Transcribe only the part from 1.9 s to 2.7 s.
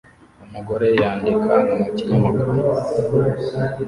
kinyamakuru